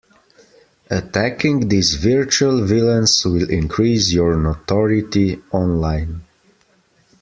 [0.89, 6.21] Attacking these virtual villains will increase your notoriety online.